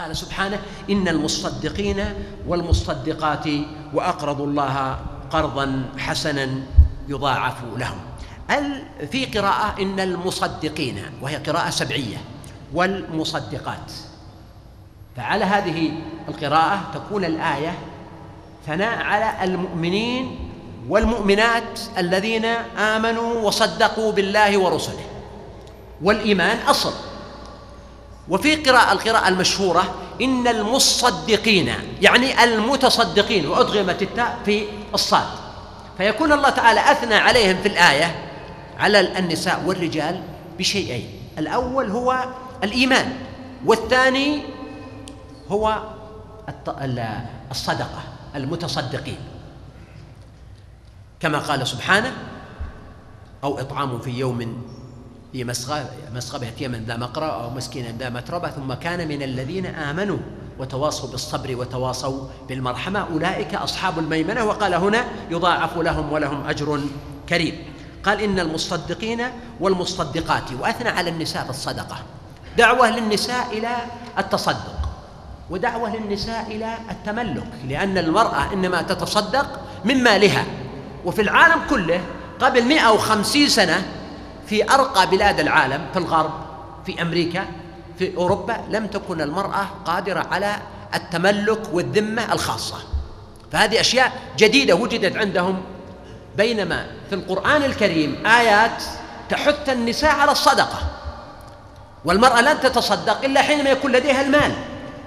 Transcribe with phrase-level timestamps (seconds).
[0.00, 0.60] قال سبحانه
[0.90, 2.04] إن المصدقين
[2.48, 3.44] والمصدقات
[3.94, 4.98] وأقرضوا الله
[5.30, 6.48] قرضا حسنا
[7.08, 7.98] يضاعف لهم.
[9.10, 12.16] في قراءة إن المصدقين وهي قراءة سبعية
[12.74, 13.92] والمصدقات.
[15.16, 15.92] فعلى هذه
[16.28, 17.78] القراءة تكون الآية
[18.66, 20.38] ثناء على المؤمنين
[20.88, 22.44] والمؤمنات الذين
[22.78, 25.04] آمنوا وصدقوا بالله ورسله.
[26.02, 27.09] والإيمان أصل.
[28.28, 35.26] وفي قراءة القراءة المشهورة إن المصدقين يعني المتصدقين وأدغمت التاء في الصاد.
[35.98, 38.28] فيكون الله تعالى أثنى عليهم في الآية
[38.78, 40.22] على النساء والرجال
[40.58, 41.10] بشيئين.
[41.38, 42.24] الأول هو
[42.64, 43.12] الإيمان
[43.64, 44.42] والثاني
[45.48, 45.82] هو
[47.50, 48.02] الصدقة
[48.34, 49.18] المتصدقين.
[51.20, 52.12] كما قال سبحانه
[53.44, 54.62] أو إطعام في يوم
[55.32, 55.44] في
[56.14, 60.18] مسغبة يتيما ذا مقرأ أو مسكينا ذا متربة ثم كان من الذين آمنوا
[60.58, 63.06] وتواصوا بالصبر وتواصوا بالمرحمة.
[63.12, 64.44] أولئك أصحاب الميمنة.
[64.44, 66.80] وقال هنا يضاعف لهم ولهم أجر
[67.28, 67.54] كريم.
[68.04, 69.22] قال إن المصدقين
[69.60, 70.52] والمصدقات.
[70.60, 71.96] وأثنى على النساء بالصدقة
[72.58, 73.76] دعوة للنساء إلى
[74.18, 74.76] التصدق.
[75.50, 77.46] ودعوة للنساء إلى التملك.
[77.68, 80.44] لأن المرأة إنما تتصدق من مالها.
[81.04, 82.00] وفي العالم كله
[82.40, 83.82] قبل 150 سنة
[84.50, 86.32] في أرقى بلاد العالم في الغرب
[86.86, 87.46] في أمريكا
[87.98, 90.56] في أوروبا لم تكن المرأة قادرة على
[90.94, 92.76] التملك والذمة الخاصة.
[93.52, 95.62] فهذه أشياء جديدة وجدت عندهم.
[96.36, 98.82] بينما في القرآن الكريم آيات
[99.28, 100.78] تحث النساء على الصدقة
[102.04, 104.52] والمرأة لن تتصدق إلا حينما يكون لديها المال.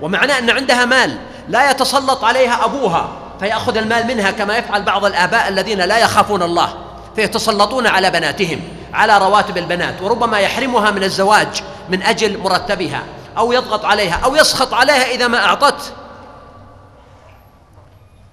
[0.01, 1.17] ومعناه أن عندها مال
[1.49, 6.73] لا يتسلط عليها أبوها فيأخذ المال منها كما يفعل بعض الآباء الذين لا يخافون الله.
[7.15, 8.61] فيتسلطون على بناتهم
[8.93, 13.03] على رواتب البنات وربما يحرمها من الزواج من أجل مرتبها
[13.37, 15.93] أو يضغط عليها أو يسخط عليها إذا ما أعطت.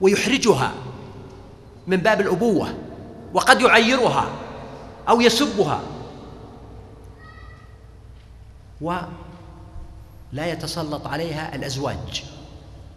[0.00, 0.72] ويحرجها
[1.86, 2.74] من باب الابوه
[3.34, 4.28] وقد يعيرها
[5.08, 5.80] أو يسبها.
[8.80, 9.06] ولا
[10.32, 12.24] يتسلط عليها الأزواج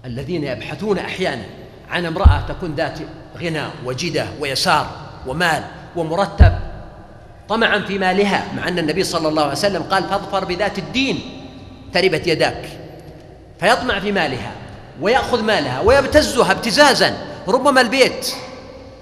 [0.06, 1.46] الذين يبحثون أحيانا
[1.90, 3.00] عن امرأة تكون ذات
[3.38, 5.03] غنى وجدة ويسار.
[5.28, 5.64] ومال
[5.96, 6.54] ومرتب
[7.50, 11.46] طمعا في مالها مع أن النبي صلى الله عليه وسلم قال فاظفر بذات الدين
[11.94, 12.70] تربت يداك.
[13.60, 14.52] فيطمع في مالها
[15.02, 17.18] ويأخذ مالها ويبتزها ابتزازا.
[17.48, 18.36] ربما البيت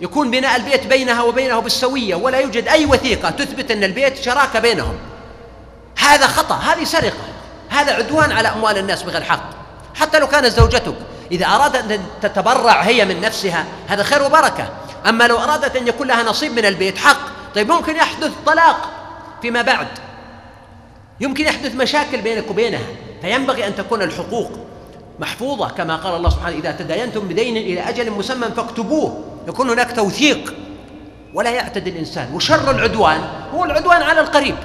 [0.01, 4.97] يكون بناء البيت بينها وبينه بالسوية ولا يوجد أي وثيقة تثبت أن البيت شراكة بينهم.
[5.97, 7.25] هذا خطأ هذه سرقة
[7.69, 9.49] هذا عدوان على أموال الناس بغير حق.
[9.95, 10.95] حتى لو كانت زوجتك
[11.31, 14.69] إذا أرادت أن تتبرع هي من نفسها هذا خير وبركة.
[15.09, 17.19] أما لو أرادت أن يكون لها نصيب من البيت حق.
[17.55, 18.89] طيب ممكن يحدث طلاق
[19.41, 19.87] فيما بعد.
[21.19, 22.85] يمكن يحدث مشاكل بينك وبينها
[23.21, 24.51] فينبغي أن تكون الحقوق
[25.19, 29.23] محفوظة كما قال الله سبحانه إذا تداينتم بدين إلى أجل مسمى فاكتبوه.
[29.47, 30.53] يكون هناك توثيق.
[31.33, 32.33] ولا يعتدي الإنسان.
[32.33, 33.21] وشر العدوان
[33.55, 34.55] هو العدوان على القريب.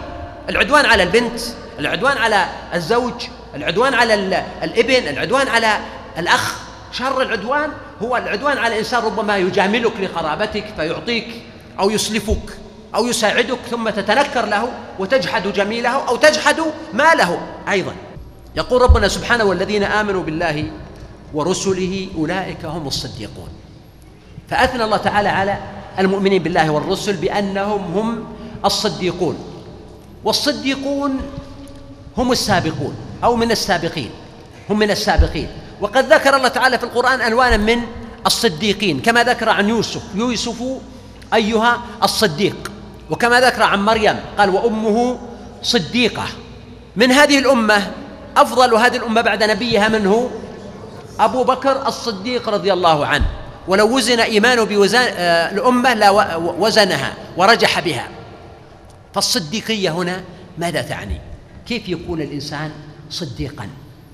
[0.49, 1.41] العدوان على البنت
[1.79, 5.79] العدوان على الزوج العدوان على الإبن العدوان على
[6.19, 6.57] الأخ
[6.93, 7.71] شر العدوان؟
[8.03, 11.43] هو العدوان على الانسان ربما يجاملك لقرابتك فيعطيك
[11.81, 12.59] أو يسلفك
[12.95, 14.69] أو يساعدك ثم تتنكر له
[14.99, 16.57] وتجحد جميله أو تجحد
[16.95, 17.95] ماله أيضا.
[18.57, 20.71] يقول ربنا سبحانه والذين آمنوا بالله
[21.35, 23.49] ورسله أولئك هم الصديقون.
[24.49, 25.59] فأثنى الله تعالى على
[25.99, 28.25] المؤمنين بالله والرسل بأنهم هم
[28.65, 29.39] الصديقون.
[30.25, 31.21] والصديقون
[32.17, 32.95] هم السابقون
[33.25, 34.11] أو من السابقين
[34.71, 35.49] هم من السابقين.
[35.81, 37.83] وقد ذكر الله تعالى في القرآن ألوانا من
[38.27, 40.03] الصديقين كما ذكر عن يوسف.
[40.15, 40.63] يوسف
[41.35, 42.73] أيها الصديق.
[43.11, 45.19] وكما ذكر عن مريم قال وأمه
[45.63, 46.25] صديقة.
[46.97, 47.93] من هذه الأمة
[48.37, 50.29] أفضل هذه الأمة بعد نبيها من هو؟
[51.21, 53.27] أبو بكر الصديق رضي الله عنه.
[53.69, 58.09] ولو وزن إيمانه بوزن آه، الأمة لا وزنها ورجح بها.
[59.15, 60.23] فالصديقية هنا
[60.59, 61.21] ماذا تعني؟
[61.69, 62.71] كيف يكون الإنسان
[63.11, 63.69] صديقا؟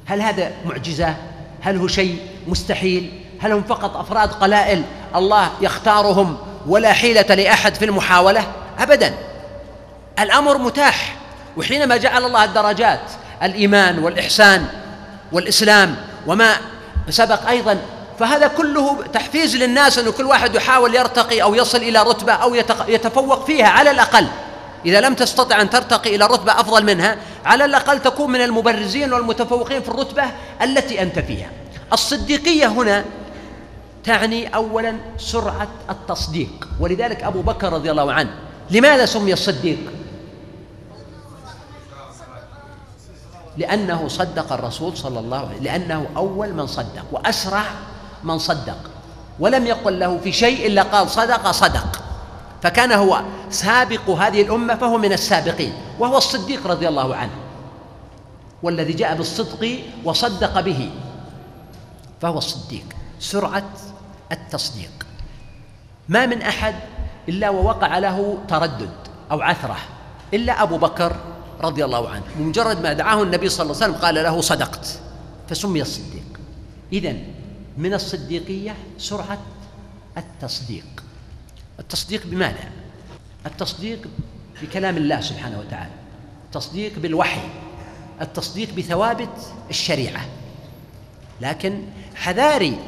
[0.06, 1.17] هل هذا معجزة؟
[1.62, 3.11] هل هو شيء مستحيل؟
[3.41, 4.82] هل هم فقط أفراد قلائل
[5.17, 6.37] الله يختارهم
[6.67, 8.44] ولا حيلة لأحد في المحاولة؟
[8.79, 9.14] ابدا.
[10.19, 11.17] الأمر متاح
[11.56, 13.00] وحينما جعل الله الدرجات
[13.43, 14.67] الإيمان والإحسان
[15.32, 16.56] والإسلام وما
[17.11, 17.79] سبق أيضا
[18.19, 22.55] فهذا كله تحفيز للناس أن كل واحد يحاول يرتقي أو يصل إلى رتبة أو
[22.88, 24.26] يتفوق فيها على الأقل.
[24.87, 29.82] إذا لم تستطع أن ترتقي إلى رتبة أفضل منها على الأقل تكون من المبرزين والمتفوقين
[29.82, 30.25] في الرتبة
[30.62, 31.50] التي أنت فيها.
[31.93, 33.05] الصديقية هنا
[34.05, 36.69] تعني أولا سرعة التصديق.
[36.81, 38.31] ولذلك أبو بكر رضي الله عنه
[38.70, 39.79] لماذا سمي الصديق؟
[43.56, 47.64] لأنه صدق الرسول صلى الله عليه وسلم لأنه أول من صدق وأسرع
[48.25, 48.79] من صدق.
[49.40, 52.01] ولم يقل له في شيء إلا قال صدق صدق.
[52.62, 57.32] فكان هو سابق هذه الأمة فهو من السابقين وهو الصديق رضي الله عنه
[58.62, 60.91] والذي جاء بالصدق وصدق به
[62.20, 62.85] فهو الصديق
[63.20, 63.70] سرعة
[64.32, 65.06] التصديق.
[66.09, 66.75] ما من أحد
[67.29, 68.91] إلا ووقع له تردد
[69.31, 69.76] أو عثرة
[70.35, 71.17] إلا أبو بكر
[71.61, 72.23] رضي الله عنه.
[72.38, 75.00] بمجرد ما دعاه النبي صلى الله عليه وسلم قال له صدقت
[75.49, 76.41] فسمي الصديق.
[76.93, 77.15] إذا
[77.79, 79.38] من الصديقية سرعة
[80.17, 80.85] التصديق.
[81.82, 82.64] التصديق بماذا؟
[83.46, 83.99] التصديق
[84.62, 85.90] بكلام الله سبحانه وتعالى.
[86.46, 87.49] التصديق بالوحي.
[88.20, 90.20] التصديق بثوابت الشريعة.
[91.40, 91.82] لكن
[92.14, 92.79] حذاري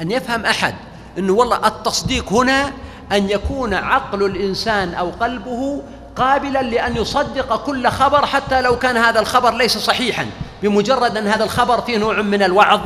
[0.00, 0.74] أن يفهم أحد
[1.18, 2.72] أنه والله التصديق هنا
[3.12, 5.82] أن يكون عقل الإنسان أو قلبه
[6.16, 10.26] قابلا لأن يصدق كل خبر حتى لو كان هذا الخبر ليس صحيحا
[10.62, 12.80] بمجرد أن هذا الخبر فيه نوع من الوعظ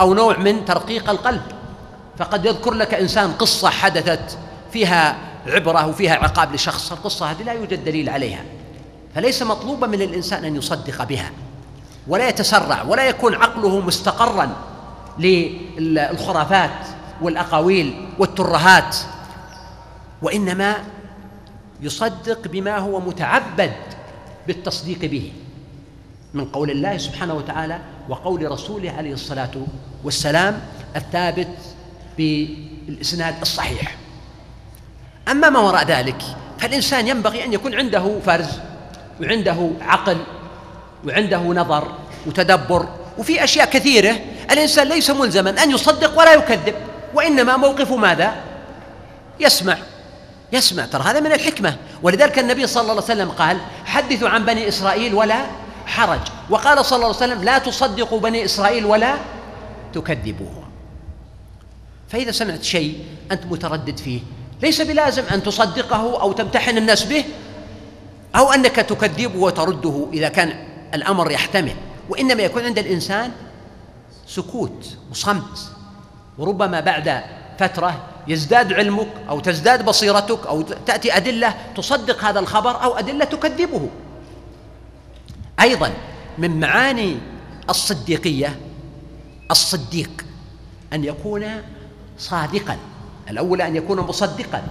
[0.00, 1.42] أو نوع من ترقيق القلب.
[2.18, 4.38] فقد يذكر لك إنسان قصة حدثت
[4.72, 8.44] فيها عبرة وفيها عقاب لشخص القصة هذه لا يوجد دليل عليها.
[9.14, 11.30] فليس مطلوبا من الإنسان أن يصدق بها
[12.06, 14.56] ولا يتسرع ولا يكون عقله مستقرا
[15.18, 16.86] للخرافات
[17.20, 18.96] والأقاويل والترهات
[20.22, 20.76] وإنما
[21.80, 23.72] يصدق بما هو متعبد
[24.46, 25.32] بالتصديق به
[26.34, 27.78] من قول الله سبحانه وتعالى
[28.08, 29.50] وقول رسوله عليه الصلاة
[30.04, 30.60] والسلام
[30.96, 31.54] الثابت
[32.18, 33.96] بالإسناد الصحيح.
[35.28, 36.22] أما ما وراء ذلك
[36.58, 38.48] فالإنسان ينبغي أن يكون عنده فرز
[39.20, 40.16] وعنده عقل
[41.06, 41.92] وعنده نظر
[42.26, 42.88] وتدبر
[43.18, 44.20] وفي أشياء كثيرة
[44.50, 46.74] الإنسان ليس ملزما أن يصدق ولا يكذب
[47.14, 48.34] وإنما موقفه ماذا؟
[49.40, 49.76] يسمع.
[50.52, 50.86] يسمع.
[50.86, 51.76] ترى هذا من الحكمة.
[52.02, 55.46] ولذلك النبي صلى الله عليه وسلم قال حدثوا عن بني إسرائيل ولا
[55.86, 56.20] حرج.
[56.50, 59.14] وقال صلى الله عليه وسلم لا تصدقوا بني إسرائيل ولا
[59.92, 60.64] تكذبوهم.
[62.08, 64.20] فإذا سمعت شيء أنت متردد فيه
[64.62, 67.24] ليس بلازم أن تصدقه أو تمتحن الناس به
[68.36, 71.74] أو أنك تكذبه وترده إذا كان الأمر يحتمل.
[72.08, 73.30] وإنما يكون عند الإنسان
[74.26, 75.70] سكوت وصمت.
[76.38, 77.22] وربما بعد
[77.58, 83.88] فترة يزداد علمك أو تزداد بصيرتك أو تأتي أدلة تصدق هذا الخبر أو أدلة تكذبه.
[85.60, 85.92] أيضا
[86.38, 87.16] من معاني
[87.70, 88.60] الصديقية
[89.50, 90.24] الصديق
[90.92, 91.62] أن يكون
[92.18, 92.76] صادقا.
[93.30, 94.62] الأول أن يكون مصدقا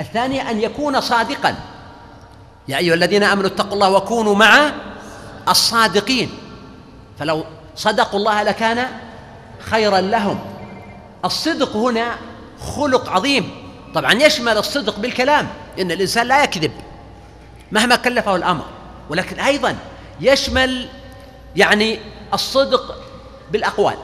[0.00, 1.54] الثاني أن يكون صادقا.
[2.68, 4.70] يا أيها الذين آمنوا اتقوا الله وكونوا مع
[5.48, 6.30] الصادقين.
[7.18, 7.44] فلو
[7.76, 8.86] صدقوا الله لكان
[9.60, 10.38] خيرا لهم.
[11.24, 12.16] الصدق هنا
[12.76, 13.50] خلق عظيم.
[13.94, 15.48] طبعا يشمل الصدق بالكلام
[15.80, 16.72] إن الإنسان لا يكذب
[17.72, 18.64] مهما كلفه الأمر.
[19.10, 19.76] ولكن أيضا
[20.20, 20.88] يشمل
[21.56, 21.98] يعني
[22.34, 22.94] الصدق
[23.52, 23.96] بالأقوال.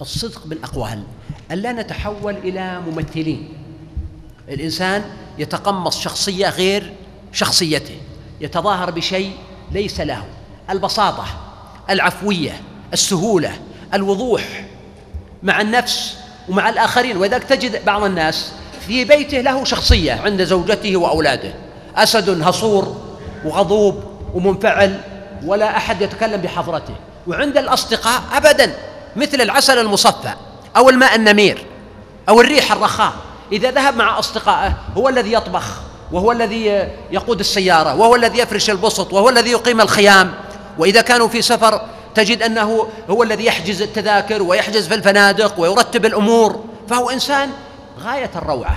[0.00, 1.02] الصدق بالاقوال
[1.50, 3.48] الا نتحول إلى ممثلين.
[4.48, 5.04] الإنسان
[5.38, 6.92] يتقمص شخصية غير
[7.32, 8.00] شخصيته
[8.40, 9.32] يتظاهر بشيء
[9.72, 10.24] ليس له
[10.70, 11.26] البساطة
[11.90, 12.60] العفوية
[12.92, 13.52] السهولة
[13.94, 14.64] الوضوح
[15.42, 16.16] مع النفس
[16.48, 17.16] ومع الآخرين.
[17.16, 18.52] ولذلك تجد بعض الناس
[18.86, 21.54] في بيته له شخصية عند زوجته وأولاده
[21.96, 22.96] أسد هصور
[23.44, 25.00] وغضوب ومنفعل
[25.44, 26.94] ولا أحد يتكلم بحضرته.
[27.26, 28.74] وعند الأصدقاء أبدا.
[29.16, 30.32] مثل العسل المصفى
[30.76, 31.66] أو الماء النمير
[32.28, 33.12] أو الريح الرخاء.
[33.52, 35.64] إذا ذهب مع أصدقائه هو الذي يطبخ
[36.12, 36.64] وهو الذي
[37.10, 40.34] يقود السيارة وهو الذي يفرش البسط وهو الذي يقيم الخيام.
[40.78, 41.80] وإذا كانوا في سفر
[42.14, 46.64] تجد أنه هو الذي يحجز التذاكر ويحجز في الفنادق ويرتب الأمور.
[46.88, 47.50] فهو إنسان
[48.00, 48.76] غاية الروعة.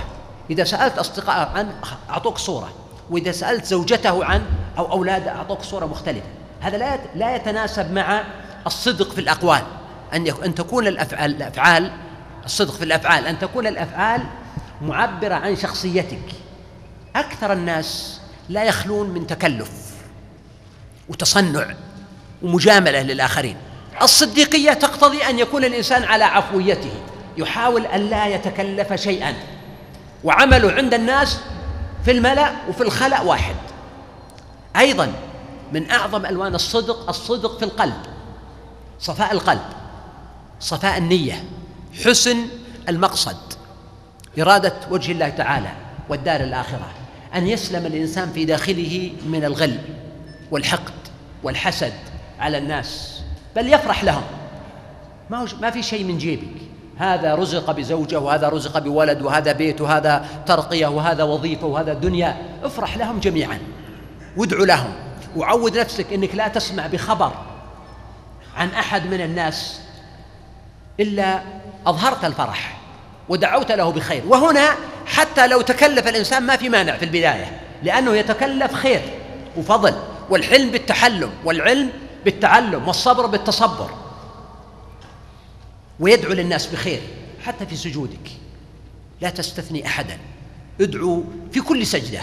[0.50, 1.74] إذا سألت أصدقائه عنه
[2.10, 2.72] أعطوك صورة.
[3.10, 4.44] وإذا سألت زوجته عنه
[4.78, 6.26] أو اولاده أعطوك صورة مختلفة.
[6.60, 8.22] هذا لا لا يتناسب مع
[8.66, 9.62] الصدق في الأقوال.
[10.12, 11.92] أن أن تكون الأفعال الأفعال
[12.44, 14.22] الصدق في الأفعال أن تكون الأفعال
[14.82, 16.28] معبرة عن شخصيتك.
[17.16, 19.70] أكثر الناس لا يخلون من تكلف
[21.08, 21.74] وتصنع
[22.42, 23.56] ومجاملة للآخرين.
[24.02, 26.92] الصديقية تقتضي أن يكون الإنسان على عفويته
[27.36, 29.34] يحاول أن لا يتكلف شيئا.
[30.24, 31.40] وعمله عند الناس
[32.04, 33.56] في الملأ وفي الخلأ واحد.
[34.76, 35.12] أيضا
[35.72, 38.02] من أعظم ألوان الصدق الصدق في القلب
[39.00, 39.83] صفاء القلب.
[40.60, 41.44] صفاء النية
[42.04, 42.36] حسن
[42.88, 43.36] المقصد
[44.38, 45.72] إرادة وجه الله تعالى
[46.08, 46.90] والدار الآخرة
[47.34, 49.78] أن يسلم الإنسان في داخله من الغل
[50.50, 50.92] والحقد
[51.42, 51.92] والحسد
[52.40, 53.20] على الناس
[53.56, 54.22] بل يفرح لهم.
[55.30, 56.62] ما, ما في شيء من جيبك.
[56.98, 62.36] هذا رزق بزوجة وهذا رزق بولد وهذا بيت وهذا ترقية وهذا وظيفة وهذا دنيا.
[62.62, 63.58] افرح لهم جميعا.
[64.36, 64.92] وادعو لهم.
[65.36, 67.32] وعود نفسك إنك لا تسمع بخبر
[68.56, 69.80] عن أحد من الناس
[71.00, 71.42] إلا
[71.86, 72.80] أظهرت الفرح
[73.28, 74.22] ودعوت له بخير.
[74.26, 74.74] وهنا
[75.06, 79.02] حتى لو تكلف الإنسان ما في مانع في البداية لأنه يتكلف خير
[79.56, 79.94] وفضل
[80.30, 81.90] والحلم بالتحلم والعلم
[82.24, 83.90] بالتعلم والصبر بالتصبر.
[86.00, 87.00] ويدعو للناس بخير
[87.44, 88.30] حتى في سجودك.
[89.20, 90.18] لا تستثني أحدا.
[90.80, 92.20] ادعو في كل سجدة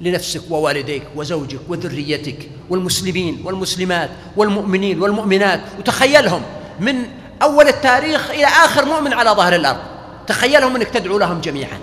[0.00, 6.42] لنفسك ووالديك وزوجك وذريتك والمسلمين والمسلمات والمؤمنين والمؤمنات وتخيلهم
[6.80, 7.04] من
[7.42, 9.80] أول التاريخ إلى آخر مؤمن على ظهر الأرض.
[10.26, 11.78] تخيلهم إنك تدعو لهم جميعا.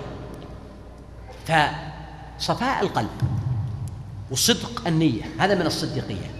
[1.46, 3.20] فصفاء القلب
[4.30, 6.30] وصدق النية هذا من الصديقية.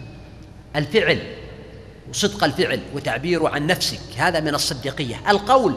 [0.77, 1.23] الفعل
[2.11, 5.21] وصدق الفعل وتعبيره عن نفسك هذا من الصديقية.
[5.29, 5.77] القول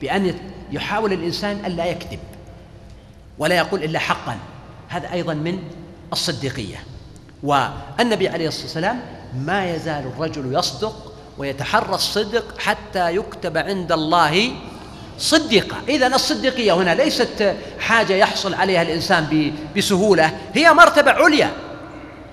[0.00, 0.34] بأن
[0.72, 2.20] يحاول الإنسان الا يكذب
[3.38, 4.36] ولا يقول إلا حقا
[4.88, 5.58] هذا أيضا من
[6.12, 6.84] الصديقية.
[7.42, 9.00] والنبي عليه الصلاة والسلام
[9.34, 14.52] ما يزال الرجل يصدق ويتحرى الصدق حتى يكتب عند الله
[15.18, 15.76] صديقة.
[15.88, 21.50] إذا الصديقية هنا ليست حاجة يحصل عليها الإنسان بسهولة هي مرتبة عليا.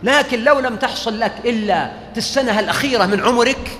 [0.04, 3.72] لكن لو لم تحصل لك إلا في السنة الأخيرة من عمرك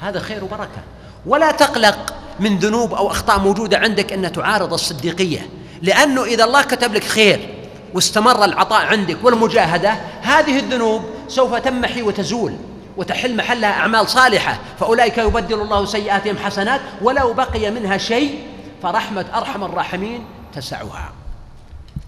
[0.00, 0.82] هذا خير وبركة.
[1.26, 5.48] ولا تقلق من ذنوب أو أخطاء موجودة عندك أن تعارض الصديقية
[5.82, 7.54] لأنه إذا الله كتب لك خير
[7.94, 12.56] واستمر العطاء عندك والمجاهدة هذه الذنوب سوف تمحي وتزول.
[12.96, 18.46] وتحل محلها أعمال صالحة فأولئك يبدل الله سيئاتهم حسنات ولو بقي منها شيء
[18.82, 20.24] فرحمة أرحم الراحمين
[20.54, 21.12] تسعها.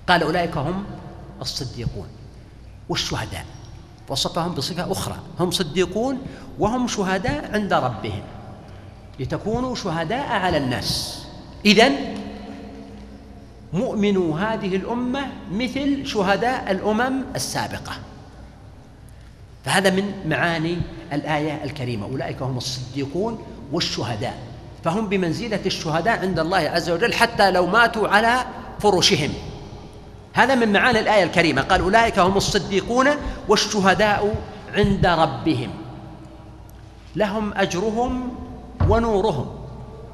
[0.08, 0.84] قال أولئك هم
[1.40, 2.08] الصديقون.
[2.88, 3.44] والشهداء
[4.08, 6.18] وصفهم بصفة أخرى هم صديقون
[6.58, 8.22] وهم شهداء عند ربهم.
[9.20, 11.22] لتكونوا شهداء على الناس.
[11.64, 11.96] إذن
[13.72, 17.92] مؤمنو هذه الأمة مثل شهداء الأمم السابقة.
[19.66, 20.76] فهذا من معاني
[21.12, 22.06] الآية الكريمة.
[22.06, 23.38] أولئك هم الصديقون
[23.72, 24.38] والشهداء.
[24.84, 28.36] فهم بمنزلة الشهداء عند الله عز وجل حتى لو ماتوا على
[28.80, 29.30] فرشهم.
[30.32, 31.62] هذا من معاني الآية الكريمة.
[31.62, 33.06] قال أولئك هم الصديقون
[33.48, 34.34] والشهداء
[34.74, 35.70] عند ربهم.
[37.16, 38.28] لهم أجرهم
[38.88, 39.46] ونورهم.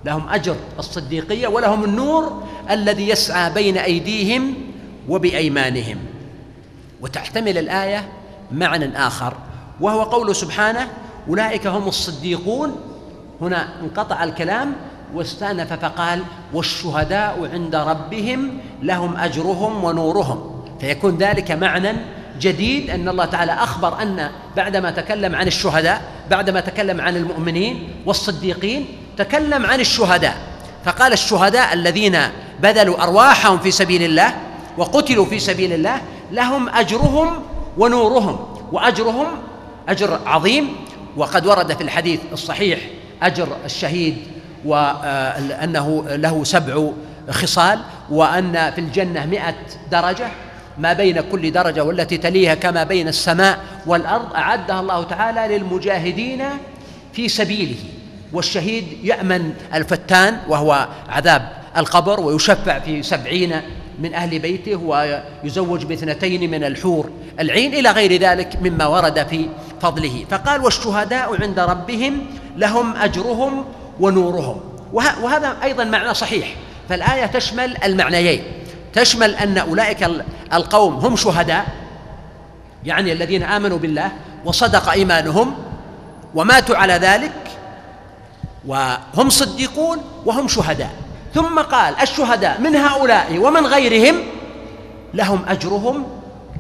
[0.05, 4.55] لهم أجر الصديقية ولهم النور الذي يسعى بين أيديهم
[5.09, 5.97] وبأيمانهم.
[7.01, 8.09] وتحتمل الآية
[8.53, 9.35] معنى آخر
[9.81, 10.89] وهو قوله سبحانه
[11.29, 12.77] أولئك هم الصديقون.
[13.41, 14.73] هنا انقطع الكلام
[15.15, 20.65] واستأنف فقال والشهداء عند ربهم لهم أجرهم ونورهم.
[20.81, 21.93] فيكون ذلك معنى
[22.41, 28.87] جديد أن الله تعالى أخبر أن بعدما تكلم عن الشهداء بعدما تكلم عن المؤمنين والصديقين
[29.17, 30.37] تكلم عن الشهداء.
[30.85, 32.19] فقال الشهداء الذين
[32.63, 34.35] بذلوا أرواحهم في سبيل الله
[34.79, 36.01] وقتلوا في سبيل الله
[36.33, 37.43] لهم أجرهم
[37.79, 39.27] ونورهم وأجرهم
[39.89, 40.69] أجر عظيم.
[41.17, 42.79] وقد ورد في الحديث الصحيح
[43.23, 44.17] أجر الشهيد
[44.65, 46.91] وأنه له سبع
[47.31, 47.79] خصال
[48.11, 49.55] وأن في الجنة مئة
[49.91, 50.29] درجة.
[50.79, 56.45] ما بين كل درجة والتي تليها كما بين السماء والأرض أعدها الله تعالى للمجاهدين
[57.13, 57.77] في سبيله.
[58.33, 63.61] والشهيد يأمن الفتان وهو عذاب القبر ويشفع في سبعين
[64.03, 67.11] من أهل بيته ويزوج باثنتين من الحور.
[67.41, 69.49] العين إلى غير ذلك مما ورد في
[69.81, 70.25] فضله.
[70.31, 73.65] فقال والشهداء عند ربهم لهم أجرهم
[74.01, 74.61] ونورهم.
[74.93, 76.55] وهذا أيضا معنى صحيح.
[76.89, 78.43] فالآية تشمل المعنيين.
[78.93, 80.11] تشمل أن أولئك
[80.53, 81.67] القوم هم شهداء
[82.85, 84.13] يعني الذين آمنوا بالله
[84.45, 85.55] وصدق إيمانهم
[86.35, 87.33] وماتوا على ذلك
[88.67, 90.91] وهم صديقون وهم شهداء.
[91.35, 94.15] ثم قال الشهداء من هؤلاء ومن غيرهم
[95.15, 96.07] لهم أجرهم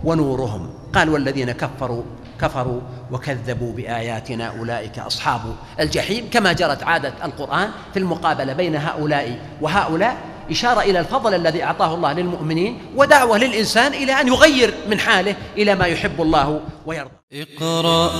[0.04, 0.70] ونورهم.
[0.94, 2.02] قال والذين كفروا
[2.40, 5.40] كفروا وكذبوا بآياتنا أولئك أصحاب
[5.80, 10.16] الجحيم كما جرت عادة القرآن في المقابلة بين هؤلاء وهؤلاء
[10.50, 15.74] إشارة إلى الفضل الذي أعطاه الله للمؤمنين ودعوة للإنسان إلى أن يغير من حاله إلى
[15.74, 17.10] ما يحب الله ويرضى.
[17.32, 18.10] اقرأ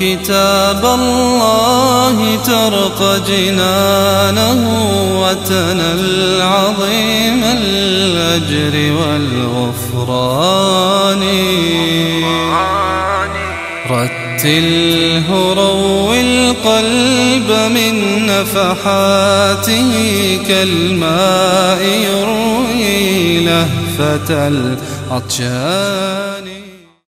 [0.00, 4.60] كتاب الله ترق جنانه
[5.20, 10.44] وتنل عظيم الأجر والغفران.
[13.90, 19.92] رتل رتله روي القلب من نفحاته
[20.48, 24.48] كالماء يروي لهفة
[25.10, 26.33] العطشان.